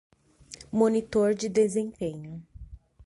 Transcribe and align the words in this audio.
Monitor 0.71 1.35
de 1.35 1.47
desempenho 1.47 2.41